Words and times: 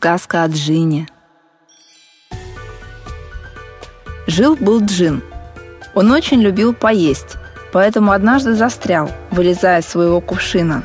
Сказка 0.00 0.44
о 0.44 0.48
Джине. 0.48 1.06
Жил-был 4.26 4.82
Джин. 4.82 5.22
Он 5.94 6.10
очень 6.10 6.40
любил 6.40 6.72
поесть, 6.72 7.36
поэтому 7.70 8.12
однажды 8.12 8.54
застрял, 8.54 9.10
вылезая 9.30 9.80
из 9.82 9.86
своего 9.86 10.22
кувшина. 10.22 10.84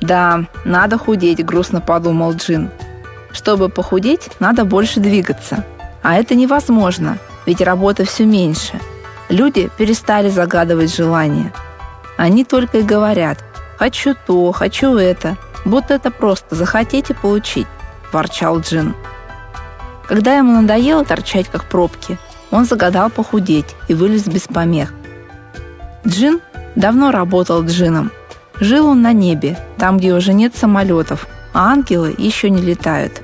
«Да, 0.00 0.46
надо 0.64 0.96
худеть»,— 0.96 1.44
грустно 1.46 1.82
подумал 1.82 2.32
Джин. 2.32 2.70
«Чтобы 3.32 3.68
похудеть, 3.68 4.30
надо 4.40 4.64
больше 4.64 4.98
двигаться. 4.98 5.66
А 6.02 6.14
это 6.14 6.34
невозможно, 6.34 7.18
ведь 7.44 7.60
работы 7.60 8.06
все 8.06 8.24
меньше. 8.24 8.80
Люди 9.28 9.68
перестали 9.76 10.30
загадывать 10.30 10.96
желания. 10.96 11.52
Они 12.16 12.46
только 12.46 12.78
и 12.78 12.82
говорят 12.82 13.44
«хочу 13.76 14.16
то, 14.26 14.52
хочу 14.52 14.96
это», 14.96 15.36
будто 15.66 15.92
это 15.92 16.10
просто 16.10 16.54
захотеть 16.54 17.10
и 17.10 17.12
получить.– 17.12 17.66
ворчал 18.12 18.60
Джин. 18.60 18.94
Когда 20.08 20.36
ему 20.36 20.52
надоело 20.52 21.04
торчать 21.04 21.48
как 21.48 21.64
пробки, 21.64 22.18
он 22.50 22.64
загадал 22.64 23.10
похудеть 23.10 23.76
и 23.88 23.94
вылез 23.94 24.26
без 24.26 24.42
помех. 24.42 24.94
Джин 26.06 26.40
давно 26.76 27.10
работал 27.10 27.62
джином. 27.64 28.10
Жил 28.58 28.86
он 28.88 29.02
на 29.02 29.12
небе, 29.12 29.58
там, 29.76 29.98
где 29.98 30.14
уже 30.14 30.32
нет 30.32 30.56
самолетов, 30.56 31.28
а 31.52 31.70
ангелы 31.70 32.14
еще 32.16 32.48
не 32.48 32.62
летают. 32.62 33.22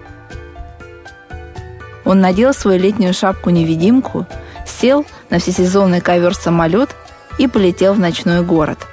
Он 2.04 2.20
надел 2.20 2.52
свою 2.52 2.78
летнюю 2.78 3.14
шапку-невидимку, 3.14 4.26
сел 4.66 5.06
на 5.30 5.38
всесезонный 5.38 6.02
ковер-самолет 6.02 6.90
и 7.38 7.48
полетел 7.48 7.94
в 7.94 7.98
ночной 7.98 8.42
город. 8.42 8.86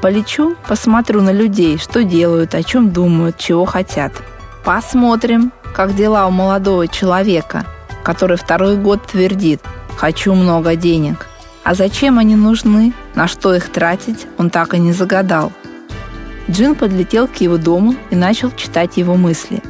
Полечу, 0.00 0.54
посмотрю 0.68 1.20
на 1.20 1.32
людей, 1.32 1.78
что 1.78 2.04
делают, 2.04 2.54
о 2.54 2.62
чем 2.62 2.90
думают, 2.90 3.38
чего 3.38 3.64
хотят– 3.64 4.12
Посмотрим, 4.68 5.50
как 5.72 5.94
дела 5.94 6.26
у 6.26 6.30
молодого 6.30 6.88
человека, 6.88 7.64
который 8.04 8.36
второй 8.36 8.76
год 8.76 9.02
твердит 9.06 9.62
«хочу 9.96 10.34
много 10.34 10.76
денег». 10.76 11.26
А 11.64 11.74
зачем 11.74 12.18
они 12.18 12.36
нужны, 12.36 12.92
на 13.14 13.28
что 13.28 13.54
их 13.54 13.72
тратить, 13.72 14.26
он 14.36 14.50
так 14.50 14.74
и 14.74 14.78
не 14.78 14.92
загадал. 14.92 15.52
Джин 16.50 16.74
подлетел 16.74 17.28
к 17.28 17.36
его 17.36 17.56
дому 17.56 17.94
и 18.10 18.14
начал 18.14 18.50
читать 18.50 18.98
его 18.98 19.14
мысли. 19.14 19.62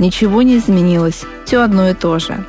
Ничего 0.00 0.42
не 0.42 0.56
изменилось, 0.56 1.24
все 1.44 1.62
одно 1.62 1.90
и 1.90 1.94
то 1.94 2.18
же. 2.18 2.44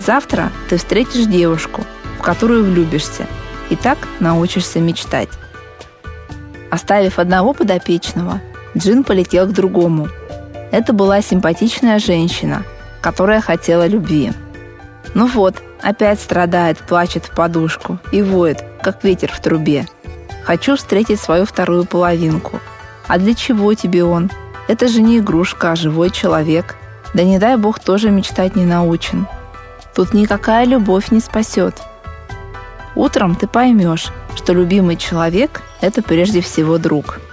Завтра 0.00 0.52
ты 0.68 0.76
встретишь 0.76 1.24
девушку, 1.24 1.84
в 2.18 2.22
которую 2.22 2.64
влюбишься, 2.64 3.26
и 3.70 3.76
так 3.76 3.96
научишься 4.20 4.78
мечтать. 4.78 5.30
Оставив 6.70 7.18
одного 7.18 7.54
подопечного, 7.54 8.42
Джин 8.76 9.04
полетел 9.04 9.46
к 9.46 9.52
другому– 9.52 10.10
это 10.70 10.92
была 10.92 11.22
симпатичная 11.22 11.98
женщина, 11.98 12.64
которая 13.00 13.40
хотела 13.40 13.86
любви. 13.86 14.32
Ну 15.14 15.26
вот, 15.26 15.62
опять 15.80 16.20
страдает, 16.20 16.78
плачет 16.78 17.26
в 17.26 17.34
подушку 17.34 17.98
и 18.12 18.22
воет, 18.22 18.64
как 18.82 19.02
ветер 19.04 19.32
в 19.32 19.40
трубе. 19.40 19.86
Хочу 20.44 20.76
встретить 20.76 21.20
свою 21.20 21.44
вторую 21.44 21.84
половинку. 21.84 22.60
А 23.06 23.18
для 23.18 23.34
чего 23.34 23.74
тебе 23.74 24.04
он? 24.04 24.30
Это 24.66 24.88
же 24.88 25.00
не 25.00 25.18
игрушка, 25.18 25.72
а 25.72 25.76
живой 25.76 26.10
человек. 26.10 26.76
Да 27.14 27.22
не 27.22 27.38
дай 27.38 27.56
бог 27.56 27.78
тоже 27.80 28.10
мечтать 28.10 28.54
не 28.54 28.66
научен. 28.66 29.26
Тут 29.94 30.12
никакая 30.12 30.66
любовь 30.66 31.10
не 31.10 31.20
спасет. 31.20 31.74
Утром 32.94 33.34
ты 33.34 33.46
поймешь, 33.46 34.08
что 34.36 34.52
любимый 34.52 34.96
человек– 34.96 35.62
это 35.80 36.02
прежде 36.02 36.40
всего 36.42 36.76
друг– 36.76 37.20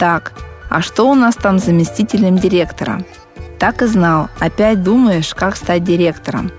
Так, 0.00 0.32
а 0.70 0.80
что 0.80 1.10
у 1.10 1.14
нас 1.14 1.36
там 1.36 1.58
с 1.58 1.66
заместителем 1.66 2.38
директора? 2.38 3.04
Так 3.58 3.82
и 3.82 3.86
знал, 3.86 4.30
опять 4.38 4.82
думаешь, 4.82 5.34
как 5.34 5.56
стать 5.56 5.84
директором. 5.84 6.50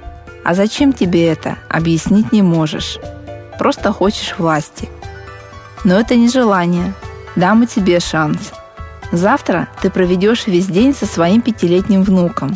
А 0.44 0.54
зачем 0.54 0.94
тебе 0.94 1.26
это, 1.26 1.58
объяснить 1.68 2.32
не 2.32 2.44
можешь. 2.44 3.00
Просто 3.58 3.92
хочешь 3.92 4.36
власти. 4.38 4.90
Но 5.84 6.00
это 6.00 6.14
не 6.16 6.30
желание. 6.30 6.94
Дам 7.36 7.64
и 7.64 7.66
тебе 7.66 8.00
шанс. 8.00 8.52
Завтра 9.12 9.68
ты 9.82 9.90
проведешь 9.90 10.46
весь 10.46 10.68
день 10.68 10.94
со 10.94 11.08
своим 11.08 11.42
пятилетним 11.42 12.04
внуком. 12.04 12.56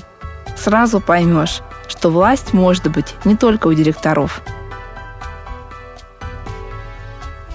Сразу 0.55 1.01
поймешь, 1.01 1.61
что 1.87 2.11
власть 2.11 2.53
может 2.53 2.91
быть 2.91 3.15
не 3.25 3.35
только 3.35 3.65
у 3.65 3.73
директоров. 3.73 4.39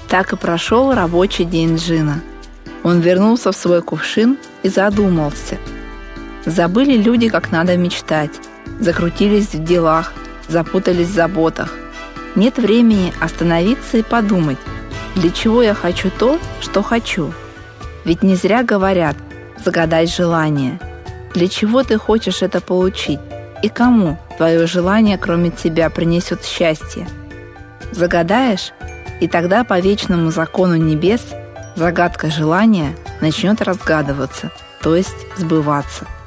Так 0.09 0.32
и 0.32 0.37
прошел 0.37 0.93
рабочий 0.93 1.44
день 1.44 1.76
Джина– 1.76 2.22
он 2.83 3.01
вернулся 3.01 3.53
в 3.53 3.57
свой 3.57 3.83
кувшин 3.83 4.39
и 4.63 4.69
задумался. 4.69 5.59
Забыли 6.47 6.97
люди, 6.97 7.29
как 7.29 7.53
надо 7.53 7.77
мечтать, 7.77 8.31
закрутились 8.79 9.53
в 9.55 9.63
делах, 9.63 10.13
запутались 10.49 11.09
в 11.09 11.15
заботах. 11.15 11.75
Нет 12.35 12.59
времени 12.59 13.13
остановиться 13.21 13.99
и 13.99 14.03
подумать, 14.03 14.59
для 15.15 15.31
чего 15.31 15.63
я 15.63 15.75
хочу 15.75 16.11
то, 16.11 16.39
что 16.61 16.83
хочу. 16.83 17.33
Ведь 18.05 18.23
не 18.23 18.37
зря 18.37 18.63
говорят 18.63 19.17
«загадать 19.62 20.15
желание». 20.15 20.81
Для 21.35 21.47
чего 21.47 21.85
ты 21.85 21.97
хочешь 21.97 22.43
это 22.43 22.61
получить? 22.61 23.21
И 23.62 23.69
кому 23.69 24.19
твое 24.37 24.67
желание, 24.67 25.17
кроме 25.17 25.51
тебя, 25.51 25.89
принесет 25.89 26.45
счастье? 26.45 27.07
Загадаешь, 27.93 28.73
и 29.21 29.29
тогда 29.29 29.62
по 29.62 29.79
вечному 29.79 30.31
закону 30.33 30.77
небес– 30.77 31.21
загадка 31.76 32.31
желания 32.31 32.94
начнет 33.20 33.60
разгадываться, 33.62 34.50
то 34.82 34.94
есть 34.97 35.26
сбываться– 35.36 36.06